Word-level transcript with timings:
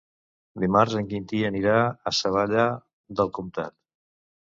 Dimarts 0.61 0.95
en 0.99 1.09
Quintí 1.11 1.41
anirà 1.49 1.75
a 1.87 2.13
Savallà 2.21 2.65
del 3.21 3.31
Comtat. 3.39 3.77